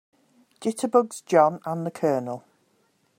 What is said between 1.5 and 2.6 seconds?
and the COLONEL.